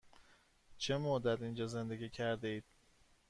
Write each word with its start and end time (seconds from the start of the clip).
چه 0.77 0.97
مدت 0.97 1.41
اینجا 1.41 1.67
زندگی 1.67 2.09
کرده 2.09 2.47
اید؟ 2.47 2.63